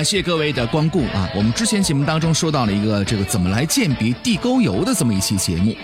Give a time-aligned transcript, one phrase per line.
[0.00, 1.28] 感谢各位的光顾啊！
[1.36, 5.76] 我们之前节目当中说到了一个这个怎么来鉴别地沟油的这么一期节目，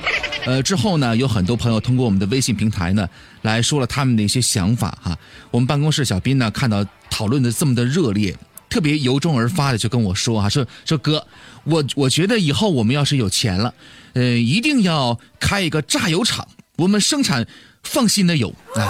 [0.47, 3.07] 呃，之后呢，有很多朋友通过我们的微信平台呢
[3.43, 5.15] 来说了他们的一些想法哈。
[5.51, 8.35] 我们办公室小斌呢看到讨论的这么的热烈，
[8.71, 11.27] 特别由衷而发的就跟我说哈，说说哥，
[11.65, 13.75] 我我觉得以后我们要是有钱了，
[14.15, 16.49] 呃，一定要开一个榨油厂，
[16.79, 17.47] 我们生产
[17.83, 18.89] 放心的油啊！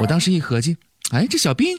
[0.00, 0.78] 我当时一合计，
[1.10, 1.76] 哎，这小斌。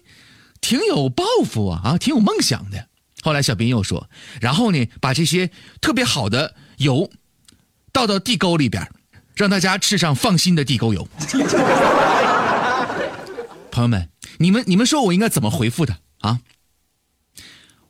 [0.64, 2.88] 挺有抱负啊啊，挺有梦想的。
[3.22, 4.10] 后来小兵又说，
[4.42, 7.12] 然后呢，把这些特别好的油
[7.92, 8.90] 倒到地沟里边，
[9.36, 11.08] 让大家吃上放心的地沟油。
[13.70, 16.40] 朋友们，你们你们说我应该怎么回复他啊？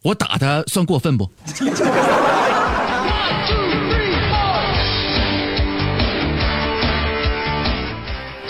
[0.02, 1.32] 我打他算过分不？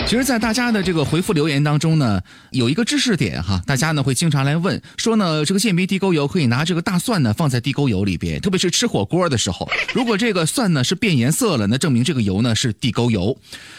[0.06, 13.36] 其实，在大家的这个回复留言当中呢，有一个知识点哈，大家呢会经常来问说呢，这个鉴别地沟油可以拿这个大蒜呢放在地沟油里边，特别是吃火锅的时候， 如果这个蒜呢是变颜色了，那证明这个油呢是地沟油。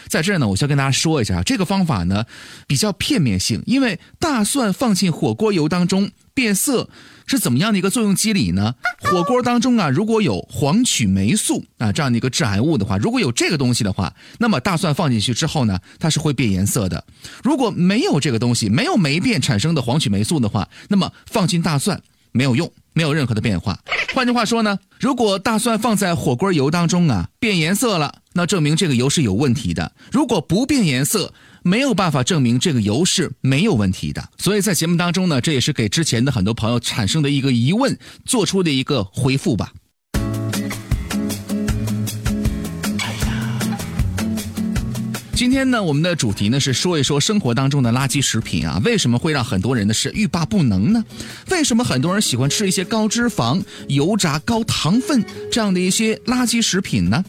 [0.08, 2.24] 在这儿呢，我先跟大家说一下，这个方法呢
[2.66, 6.88] 比较片面性，因为大蒜放进火锅油当中变色。
[7.28, 8.76] 是怎么样的一个作用机理呢？
[9.00, 17.04] 火锅当中啊，如果有黄曲霉素啊这样的一个致癌物的话，如果有这个东西的话，那么大蒜放进去之后呢，它是会变颜色的。
[17.42, 23.80] 如果没有这个东西，没有霉变产生的黄曲霉素的话，那么放进大蒜没有用，没有任何的变化。
[24.14, 29.90] 换句话说呢，如果大蒜放在火锅油当中啊变颜色了，那证明这个油是有问题的。
[30.12, 31.34] 如果不变颜色，
[31.66, 39.72] 没有办法证明这个油是没有问题的，所以在节目当中呢，这也是给之前的很多朋友产生的一个疑问做出的一个回复吧。
[45.34, 51.04] 今天呢，我们的主题呢是说一说生活当中的垃圾食品啊，为什么会让很多人呢是欲罢不能呢？
[51.50, 57.24] 为什么很多人喜欢吃一些高脂肪、油炸、高糖分这样的一些垃圾食品呢？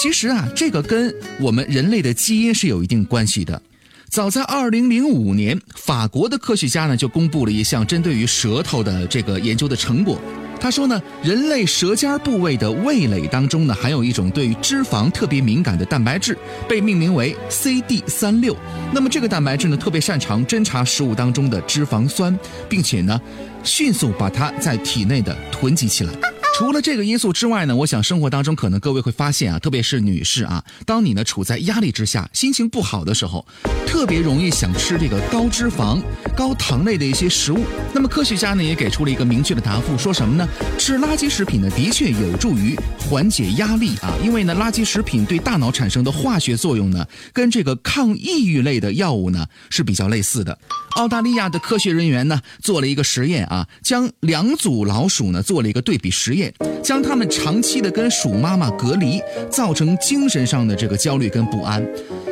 [0.00, 3.60] 其实啊，这个跟我们人类的基因是有一定关系的。
[4.10, 10.20] 早在二零零五年，法国的科学家呢就公布了一项针对于舌头的这个研究的成果。
[10.58, 16.36] 他说呢，人类舌尖部位的味蕾当中呢，含有一种对于脂肪特别敏感的蛋白质，
[16.68, 18.56] 被命名为 CD 三六。
[18.92, 22.36] 那么这个蛋白质呢，特别擅长侦查食物当中的脂肪酸，
[22.68, 23.20] 并且呢，
[23.62, 26.12] 迅速把它在体内的囤积起来。
[26.60, 33.46] 除了这个因素之外呢，我想生活当中可能各位会发现啊，特别是女士啊，当你呢处在压力之下，心情不好的时候，
[33.86, 36.02] 特别容易想吃这个高脂肪、
[36.36, 37.64] 高糖类的一些食物。
[37.94, 40.46] 那么科学家呢也给出了一个明确的答复，说什么呢？
[40.78, 50.58] 吃垃圾食品呢的确有助于缓解压力啊，因为呢垃圾食品对大脑产生的化学作用呢，跟这个抗抑郁类的药物呢是比较类似的。
[50.90, 56.49] 澳大利亚的科学人员呢做了一个实验啊，将两组老鼠呢做了一个对比实验。
[56.82, 61.84] 将他们长期的跟鼠妈妈隔离，造成精神上的这个焦虑跟不安。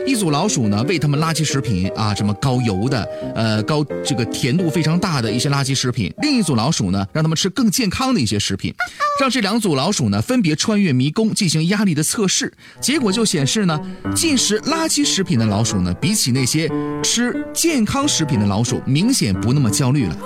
[0.07, 8.75] 一组老鼠呢，喂它们垃圾食品啊，什么高油的，呃，高这个甜度非常大的一些垃圾食品；另一组老鼠呢，让他们吃更健康的一些食品。
[9.21, 12.51] 让这两组老鼠呢，分别穿越迷宫进行压力的测试，
[12.81, 13.79] 结果就显示呢，
[14.15, 16.71] 进食垃圾食品的老鼠呢，比起那些
[17.03, 20.17] 吃健康食品的老鼠，明显不那么焦虑了。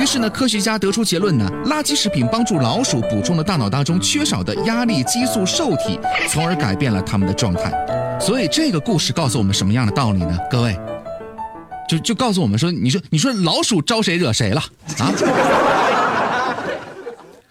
[0.00, 6.00] 于是呢，科学家得出结论呢，垃圾食品帮助老鼠补补充了大脑当中缺少的压力激素受体，
[6.30, 7.70] 从而改变了他们的状态。
[8.18, 10.38] 所以这个故事告诉我们什么样的道理呢？
[10.50, 10.74] 各位，
[11.86, 14.62] 就就告诉我们说，你说你说老鼠招谁惹谁了
[14.98, 15.12] 啊？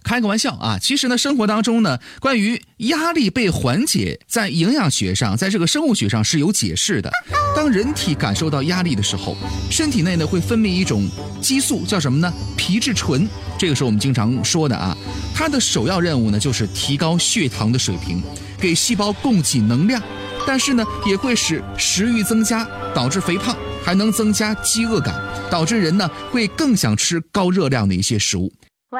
[0.09, 0.79] 开个玩笑啊！
[0.81, 7.11] 其实呢，生活当中呢，关于压力被缓解，在营养学上，在这个生物学上是有解释的。
[7.55, 9.37] 当人体感受到压力的时候，
[9.69, 11.07] 身体内呢会分泌一种
[11.39, 12.33] 激素，叫什么呢？
[12.57, 13.29] 皮质醇。
[13.59, 14.97] 这个是我们经常说的啊。
[15.35, 18.19] 它的首要任务呢就是提高血糖的水平，
[18.59, 20.01] 给细胞供给能量。
[20.47, 23.55] 但是呢，也会使食欲增加，导致肥胖，
[23.85, 25.13] 还能增加饥饿感，
[25.51, 28.51] 导致人呢会更想吃高热量的一些食物。
[28.89, 28.99] 喂。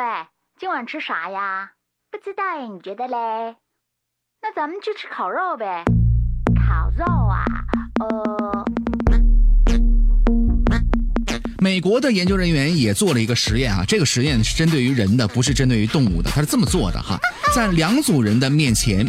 [0.60, 1.72] 今晚吃啥呀？
[2.12, 3.56] 不知道哎，你觉得嘞？
[4.42, 5.86] 那咱们去吃烤肉呗。
[6.68, 7.46] 烤肉啊，
[8.02, 8.59] 呃。
[11.80, 16.30] 美国的研究人员也做了一个实验啊，这个实验是针对于人的，不是针对于动物的。
[16.30, 17.18] 他是这么做的哈，
[17.56, 19.08] 在两组人的面前。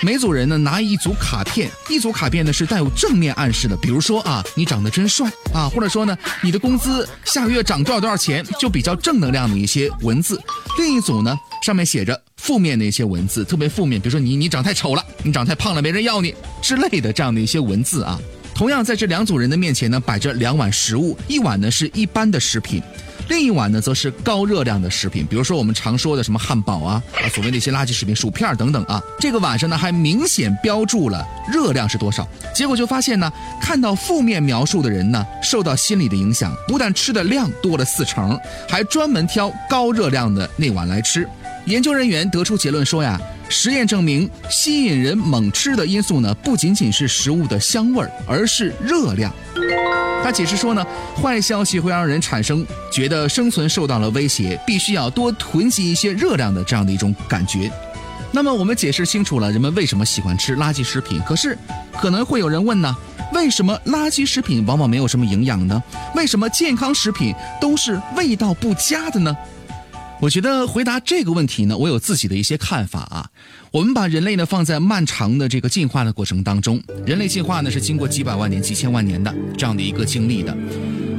[0.00, 10.42] 每组人呢拿一组卡片，一组卡片呢是带有正面暗示的，比如说啊，你长得真帅啊，或者说呢，你的工资下个月涨多少多少钱，就比较正能量的一些文字。
[10.76, 18.18] 另一组呢上面写着负面的一些文字，特别负面，比如说你你长太丑了，你长太胖了，没人要你之类的这样的一些文字啊。
[18.58, 22.82] 同样在这两组人的面前呢摆着两碗食物，一碗呢是一般的食品。
[23.28, 29.00] 另一碗呢则是高热量的食品，比如说我们常说的什么汉堡啊，啊所谓那些垃圾食品、薯片等等啊。
[29.20, 33.32] 这个碗上呢还明显标注了热量是多少，结果就发现呢，
[33.62, 38.36] 看到负面描述的人呢，受到心理的影响，不但吃的量多了四成，
[38.68, 41.28] 还专门挑高热量的那碗来吃。
[41.66, 49.32] 研究人员得出结论说呀，实验证明吸引人猛吃的因素呢，不仅仅是食物的香味儿，而是热量。
[50.22, 50.84] 他解释说呢，
[51.20, 57.70] 坏消息会让人产生觉得生存受到了威胁，必须要多囤积一些热量的这样的一种感觉。
[58.30, 61.56] 那么我们解释清楚了人们为什么喜欢吃垃圾食品，可是
[61.94, 62.94] 可能会有人问呢，
[63.32, 65.82] 为什么垃圾食品往往没有什么营养呢？
[66.14, 69.34] 为什么健康食品都是味道不佳的呢？
[70.20, 73.30] 我觉得回答这个问题呢，我有自己的一些看法啊。
[73.70, 80.56] 我们把人类呢放在漫长的这个进化的过程当中，人类进化呢是经过几百万年、几千万年的这样的一个经历的。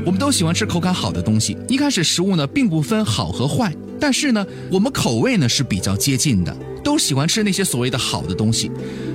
[0.05, 1.57] 我们都喜欢吃口感好的东西。
[1.69, 6.55] 一开始食物呢并不分好和坏，但是呢我们口味呢是比较接近的。
[6.83, 8.69] 都喜欢吃那些所谓的好的东西，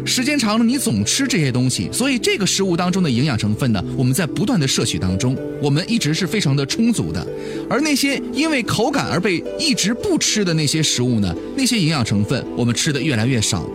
[0.05, 7.27] 时间长了，你总吃这些东西，所以这个食物当中的营养成分呢，我们在不断的摄取当中，我们一直是非常的充足的。
[7.69, 13.69] 而那些因为口感而被一直不吃的那些食物呢，那些营养成分我们吃的越来越少，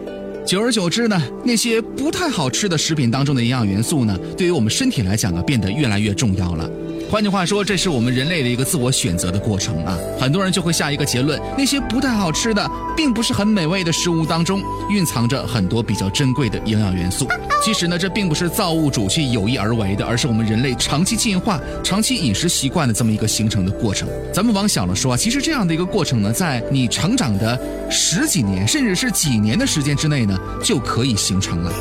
[0.45, 6.69] 久而久之呢，那些不太好吃的食品当中的营养元素呢，对于我们身体来讲呢，变得越来越重要了。
[7.09, 9.97] 换句话说，这是我们人类的一个自我选择的过程啊！
[10.19, 14.61] 很多人就会下一个结论：那些不太好吃的，并不是很美味的食物当中，
[14.91, 17.27] 蕴藏着很多比较珍贵的营养元素。
[17.65, 24.07] 其实呢，这并不是造物主去有意而为的，而是我们人类长期进化、长期饮食习惯的这么一个形成的过程。
[24.31, 27.59] 咱们往小了说啊，其实这样的一个过程呢，在你成长的
[27.89, 31.73] 十几年，甚至是几年的时间之内呢，就可以形成了。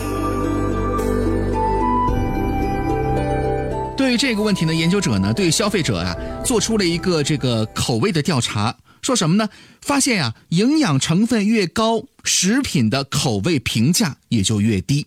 [4.08, 9.46] 对于这个问题呢，研究者呢对消费者啊做出了一个这个口味的调查，说什么呢？
[9.82, 15.06] 发现呀，营养成分越高，食品的口味评价也就越低。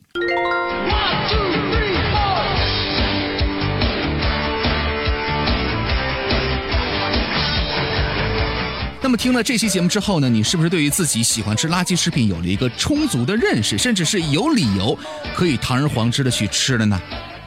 [9.02, 14.96] 那么听了这期节目之后呢，你是不是对于自己喜欢吃垃圾食品有了一个充足的认识，甚至是有理由
[15.34, 17.02] 可以堂而皇之的去吃了呢？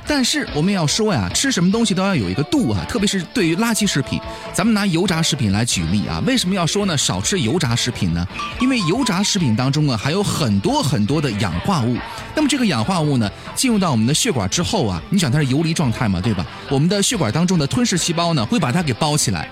[0.07, 4.21] 但是我们要说呀，吃什么东西都要有一个度啊，特别是对于垃圾食品，
[4.53, 6.23] 咱们拿油炸食品来举例啊。
[6.27, 6.97] 为什么要说呢？
[6.97, 8.27] 少吃油炸食品呢？
[8.61, 11.97] 因为油炸食品当中啊，还有很多很多的氧化物。
[12.35, 16.45] 那么这个氧化物呢，进入到我们的血管之后啊，你想它是游离状态嘛，对吧？
[16.69, 19.49] 我们的血管当中的吞噬细胞呢，会把它给包起来。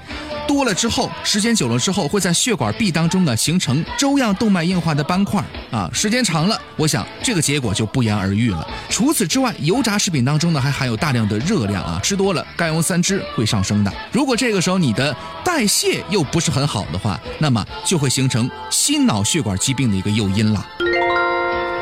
[0.53, 5.89] 多了之后，时间久了之后，会在血管壁当中呢形成粥样动脉硬化的斑块啊。
[5.95, 8.69] 时间长了，我想这个结果就不言而喻了。
[8.91, 13.91] 除此之外，油炸食品当中呢还含有大量的热量啊，吃多了甘油三酯会上升的。
[14.13, 20.67] 如果这个时候你的代谢又不是很好的话，那么就会形成心脑血管疾病的一个诱因了。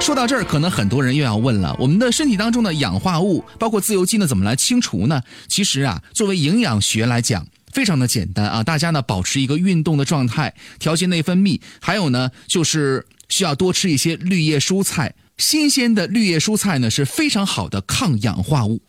[0.00, 5.20] 说到这儿，可能很多人又要问了：我们的身体当中的氧化物，包括自由基呢，怎么来清除呢？
[5.48, 7.44] 其实啊，作为营养学来讲。
[7.72, 18.82] 非常的简单啊，大家呢保持一个运动的状态，调节内分泌，还有呢就是需要多吃一些绿叶蔬菜，新鲜的绿叶蔬菜呢是非常好的抗氧化物。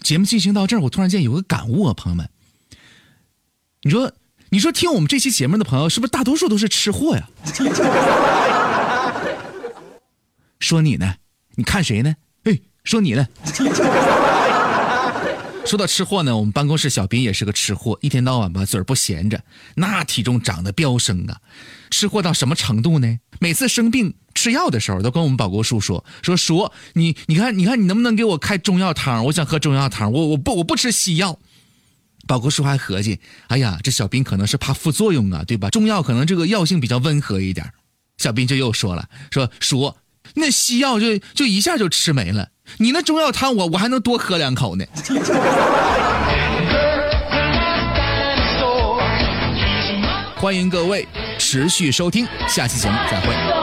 [0.00, 2.28] 节目进行到这儿，我突然间有个感悟啊，朋友们，
[3.82, 4.12] 你说
[4.50, 7.28] 你说听我们这期节目的朋友是不是大多数都是吃货呀？
[10.58, 11.14] 说你呢？
[11.54, 12.14] 你看谁呢？
[12.44, 13.26] 哎，说你呢？
[15.64, 19.42] 说到吃货呢，我们办公室小斌也是个吃货，一天到晚吧嘴儿不闲着，
[19.76, 21.40] 那体重长得飙升啊！
[21.90, 23.18] 吃货到什么程度呢？
[23.38, 29.24] 每次生病吃药的时候，都跟我们保国叔说说叔你你看你看你能不能给我开中药汤？
[29.24, 31.38] 我想喝中药汤，我我不我不吃西药。
[32.26, 35.70] 保国叔还合计，哎呀，这小斌可能是怕副作用啊，对吧？
[35.70, 37.72] 中药可能这个药性比较温和一点。
[38.18, 39.94] 小斌就又说了，说叔
[40.34, 42.48] 那西药就就一下就吃没了。
[42.78, 44.84] 你那中药汤，我我还能多喝两口呢。
[50.36, 51.06] 欢迎各位
[51.38, 53.61] 持续收听，下期节目再会。